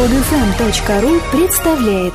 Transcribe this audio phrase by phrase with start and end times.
[0.00, 2.14] Подфм.ру представляет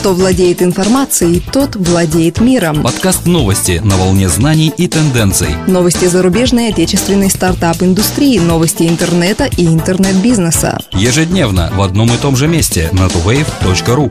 [0.00, 2.82] Кто владеет информацией, тот владеет миром.
[2.82, 5.48] Подкаст новости на волне знаний и тенденций.
[5.66, 10.78] Новости зарубежной отечественной стартап-индустрии, новости интернета и интернет-бизнеса.
[10.92, 14.10] Ежедневно в одном и том же месте на tuwave.ru.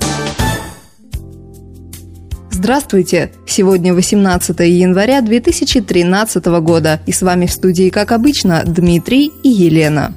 [2.51, 3.31] Здравствуйте!
[3.47, 10.13] Сегодня 18 января 2013 года, и с вами в студии, как обычно, Дмитрий и Елена.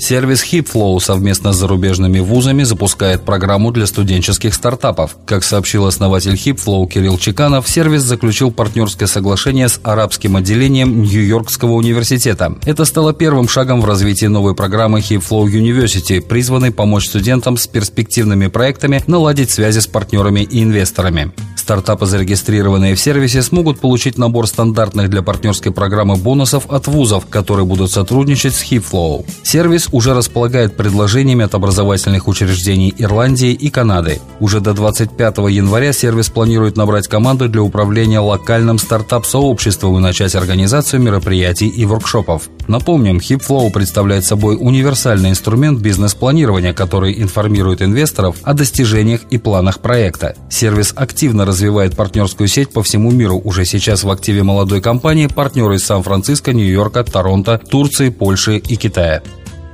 [0.00, 5.16] Сервис HipFlow совместно с зарубежными вузами запускает программу для студенческих стартапов.
[5.26, 12.54] Как сообщил основатель HipFlow Кирилл Чеканов, сервис заключил партнерское соглашение с арабским отделением Нью-Йоркского университета.
[12.64, 18.46] Это стало первым шагом в развитии новой программы HipFlow University, призванной помочь студентам с перспективными
[18.46, 21.32] проектами наладить связи с партнерами и инвесторами.
[21.68, 27.66] Стартапы, зарегистрированные в сервисе, смогут получить набор стандартных для партнерской программы бонусов от вузов, которые
[27.66, 29.26] будут сотрудничать с HipFlow.
[29.42, 34.18] Сервис уже располагает предложениями от образовательных учреждений Ирландии и Канады.
[34.40, 41.02] Уже до 25 января сервис планирует набрать команду для управления локальным стартап-сообществом и начать организацию
[41.02, 42.48] мероприятий и воркшопов.
[42.66, 50.34] Напомним, HipFlow представляет собой универсальный инструмент бизнес-планирования, который информирует инвесторов о достижениях и планах проекта.
[50.48, 53.40] Сервис активно развивается развивает партнерскую сеть по всему миру.
[53.42, 59.22] Уже сейчас в активе молодой компании партнеры из Сан-Франциско, Нью-Йорка, Торонто, Турции, Польши и Китая.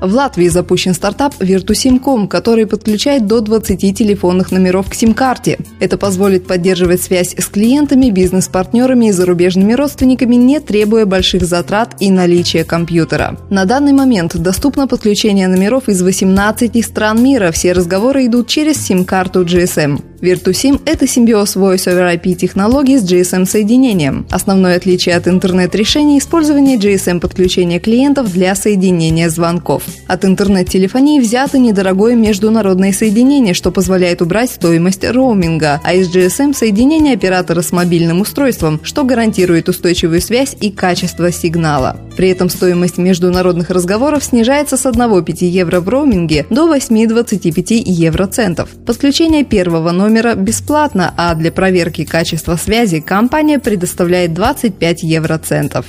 [0.00, 5.58] В Латвии запущен стартап Virtusim.com, который подключает до 20 телефонных номеров к сим-карте.
[5.80, 12.10] Это позволит поддерживать связь с клиентами, бизнес-партнерами и зарубежными родственниками, не требуя больших затрат и
[12.10, 13.38] наличия компьютера.
[13.50, 17.50] На данный момент доступно подключение номеров из 18 стран мира.
[17.50, 20.02] Все разговоры идут через сим-карту GSM.
[20.20, 24.26] Virtusim– это симбиоз Voice over IP технологий с GSM-соединением.
[24.30, 29.82] Основное отличие от интернет-решений– использование GSM-подключения клиентов для соединения звонков.
[30.06, 37.14] От интернет-телефонии взято недорогое международное соединение, что позволяет убрать стоимость роуминга, а из GSM– соединение
[37.14, 41.96] оператора с мобильным устройством, что гарантирует устойчивую связь и качество сигнала.
[42.16, 48.70] При этом стоимость международных разговоров снижается с 1,5 евро в роуминге до 8,25 евроцентов.
[48.86, 55.86] Подключение первого номера бесплатно, а для проверки качества связи компания предоставляет 25 евроцентов.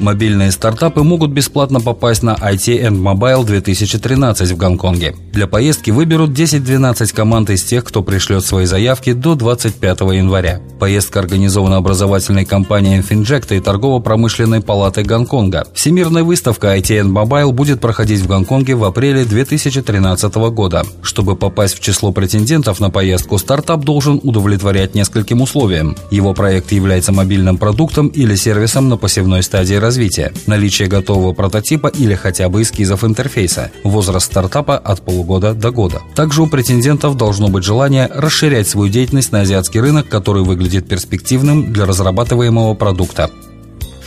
[0.00, 5.14] Мобильные стартапы могут бесплатно попасть на IT and Mobile 2013 в Гонконге.
[5.30, 10.62] Для поездки выберут 10-12 команд из тех, кто пришлет свои заявки до 25 января.
[10.78, 15.66] Поездка организована образовательной компанией Finject и торгово-промышленной палатой Гонконга.
[15.74, 20.82] Всемирная выставка IT and Mobile будет проходить в Гонконге в апреле 2013 года.
[21.02, 25.94] Чтобы попасть в число претендентов на поездку, стартап должен удовлетворять нескольким условиям.
[26.10, 31.88] Его проект является мобильным продуктом или сервисом на пассивной стадии развития развития, наличие готового прототипа
[31.88, 36.00] или хотя бы эскизов интерфейса, возраст стартапа от полугода до года.
[36.14, 41.72] Также у претендентов должно быть желание расширять свою деятельность на азиатский рынок, который выглядит перспективным
[41.72, 43.30] для разрабатываемого продукта.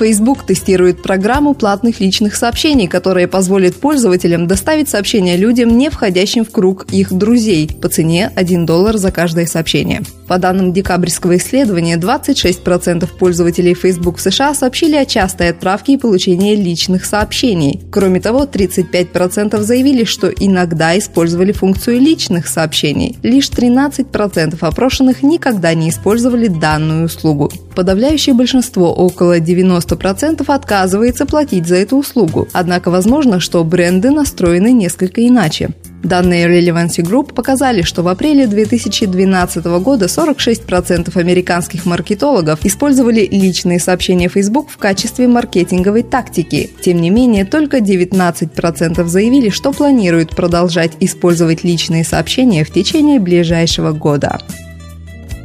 [0.04, 6.52] Facebook тестирует программу платных личных сообщений, которая позволит пользователям доставить сообщения людям, не входящим в
[6.52, 10.02] круг их друзей, по цене 1 доллар за каждое сообщение.
[10.28, 16.54] По данным декабрьского исследования, 26% пользователей Facebook в США сообщили о частой отправке и получении
[16.58, 17.82] личных сообщений.
[17.90, 23.16] Кроме того, 35% заявили, что иногда использовали функцию личных сообщений.
[23.24, 27.50] Лишь 13% опрошенных никогда не использовали данную услугу.
[27.76, 32.48] Подавляющее большинство, около 90%, отказывается платить за эту услугу.
[32.54, 35.70] Однако возможно, что бренды настроены несколько иначе.
[36.04, 44.28] Данные Relevancy Group показали, что в апреле 2012 года 46% американских маркетологов использовали личные сообщения
[44.28, 46.72] Facebook в качестве маркетинговой тактики.
[46.82, 53.94] Тем не менее, только 19% заявили, что планируют продолжать использовать личные сообщения в течение ближайшего
[53.94, 54.42] года.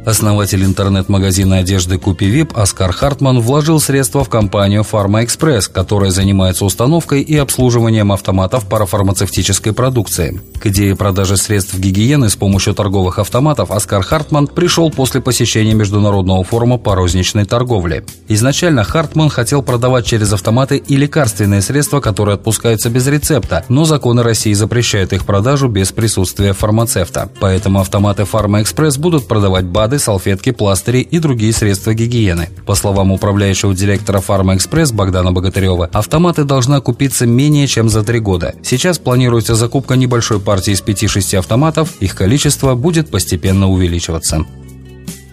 [0.05, 6.65] Основатель интернет-магазина одежды Купи Вип Оскар Хартман вложил средства в компанию Pharma Express, которая занимается
[6.65, 10.41] установкой и обслуживанием автоматов парафармацевтической продукции.
[10.59, 16.43] К идее продажи средств гигиены с помощью торговых автоматов Оскар Хартман пришел после посещения Международного
[16.43, 18.05] форума по розничной торговле.
[18.29, 24.23] Изначально Хартман хотел продавать через автоматы и лекарственные средства, которые отпускаются без рецепта, но законы
[24.23, 27.29] России запрещают их продажу без присутствия фармацевта.
[27.41, 32.49] Поэтому автоматы Pharma Express будут продавать БАД БАДы, салфетки, пластыри и другие средства гигиены.
[32.67, 38.53] По словам управляющего директора «Фарма-экспресс» Богдана Богатырева, автоматы должны окупиться менее чем за три года.
[38.61, 44.45] Сейчас планируется закупка небольшой партии из 5-6 автоматов, их количество будет постепенно увеличиваться.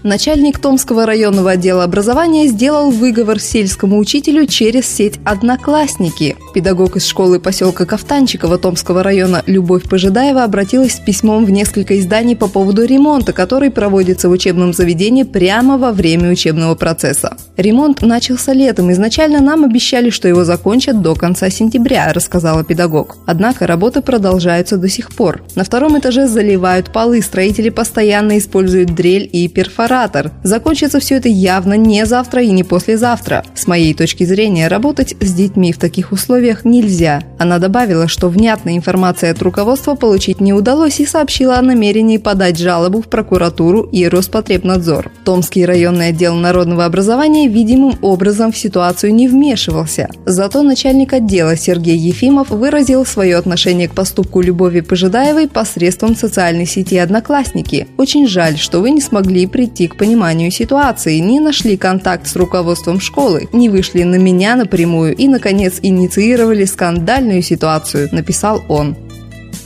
[0.03, 6.37] Начальник Томского районного отдела образования сделал выговор сельскому учителю через сеть «Одноклассники».
[6.57, 12.35] Педагог из школы поселка Кафтанчикова Томского района Любовь Пожидаева обратилась с письмом в несколько изданий
[12.35, 17.37] по поводу ремонта, который проводится в учебном заведении прямо во время учебного процесса.
[17.59, 18.91] Ремонт начался летом.
[18.91, 23.19] Изначально нам обещали, что его закончат до конца сентября, рассказала педагог.
[23.27, 25.43] Однако работы продолжаются до сих пор.
[25.57, 30.33] На втором этаже заливают полы, строители постоянно используют дрель и перфоратор.
[30.43, 33.45] Закончится все это явно не завтра и не послезавтра.
[33.55, 37.23] С моей точки зрения, работать с детьми в таких условиях нельзя.
[37.39, 42.59] Она добавила, что внятной информации от руководства получить не удалось и сообщила о намерении подать
[42.59, 45.11] жалобу в прокуратуру и Роспотребнадзор.
[45.25, 50.09] Томский районный отдел народного образования видимым образом в ситуацию не вмешивался.
[50.25, 56.97] Зато начальник отдела Сергей Ефимов выразил свое отношение к поступку Любови Пожидаевой посредством социальной сети
[56.97, 57.89] «Одноклассники».
[57.97, 63.01] Очень жаль, что вы не смогли прийти к пониманию ситуации, не нашли контакт с руководством
[63.01, 66.36] школы, не вышли на меня напрямую и, наконец, инициировали
[66.67, 68.97] скандальную ситуацию, написал он.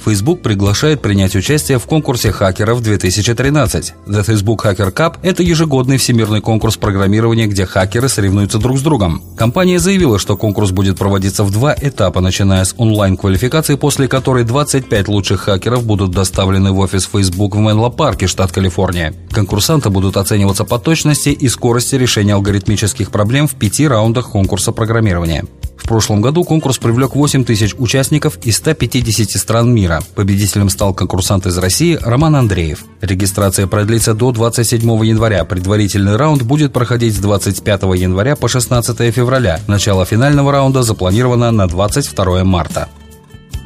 [0.05, 3.95] Facebook приглашает принять участие в конкурсе хакеров 2013.
[4.07, 9.23] The Facebook Hacker Cup– это ежегодный всемирный конкурс программирования, где хакеры соревнуются друг с другом.
[9.37, 15.09] Компания заявила, что конкурс будет проводиться в два этапа, начиная с онлайн-квалификации, после которой 25
[15.09, 19.15] лучших хакеров будут доставлены в офис Facebook в Менло-парке, штат Калифорния.
[19.31, 25.45] Конкурсанты будут оцениваться по точности и скорости решения алгоритмических проблем в пяти раундах конкурса программирования.
[25.81, 30.03] В прошлом году конкурс привлек 8 тысяч участников из 150 стран мира.
[30.15, 32.85] Победителем стал конкурсант из России Роман Андреев.
[33.01, 35.45] Регистрация продлится до 27 января.
[35.45, 39.59] Предварительный раунд будет проходить с 25 января по 16 февраля.
[39.67, 42.89] Начало финального раунда запланировано на 22 марта.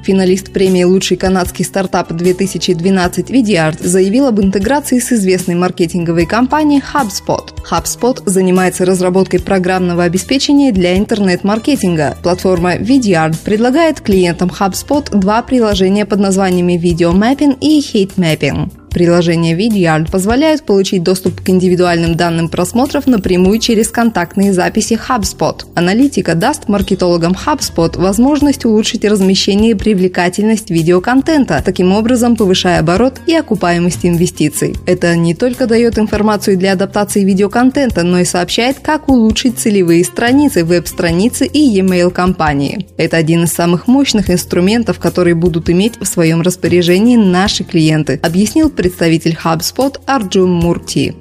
[0.05, 7.49] Финалист премии «Лучший канадский стартап-2012» Vidyard заявил об интеграции с известной маркетинговой компанией HubSpot.
[7.71, 12.19] HubSpot занимается разработкой программного обеспечения для интернет-маркетинга.
[12.23, 18.84] Платформа Vidyard предлагает клиентам HubSpot два приложения под названиями Video Mapping и Heat Mapping.
[18.95, 25.65] Приложение Vidyard позволяет получить доступ к индивидуальным данным просмотров напрямую через контактные записи HubSpot.
[25.75, 33.35] Аналитика даст маркетологам HubSpot возможность улучшить размещение и привлекательность видеоконтента, таким образом повышая оборот и
[33.35, 34.77] окупаемость инвестиций.
[34.87, 40.65] Это не только дает информацию для адаптации видеоконтента, но и сообщает, как улучшить целевые страницы,
[40.65, 42.87] веб-страницы и e-mail компании.
[42.97, 48.71] Это один из самых мощных инструментов, которые будут иметь в своем распоряжении наши клиенты, объяснил
[48.85, 51.15] представитель HubSpot Арджун Мурти.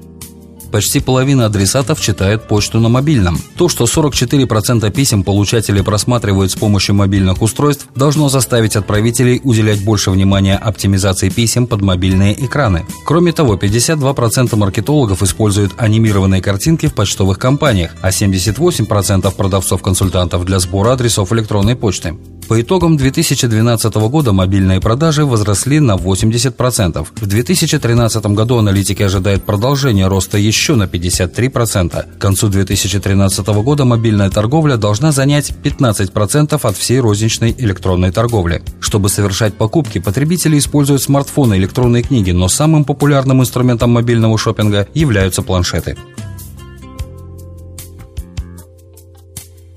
[0.70, 3.40] Почти половина адресатов читает почту на мобильном.
[3.56, 10.12] То, что 44% писем получатели просматривают с помощью мобильных устройств, должно заставить отправителей уделять больше
[10.12, 12.86] внимания оптимизации писем под мобильные экраны.
[13.06, 20.92] Кроме того, 52% маркетологов используют анимированные картинки в почтовых компаниях, а 78% продавцов-консультантов для сбора
[20.94, 22.14] адресов электронной почты.
[22.48, 27.08] По итогам 2012 года мобильные продажи возросли на 80%.
[27.16, 32.18] В 2013 году аналитики ожидают продолжения роста еще на 53%.
[32.18, 38.62] К концу 2013 года мобильная торговля должна занять 15% от всей розничной электронной торговли.
[38.82, 45.42] Чтобы совершать покупки, потребители используют смартфоны электронные книги, но самым популярным инструментом мобильного шопинга являются
[45.42, 45.98] планшеты.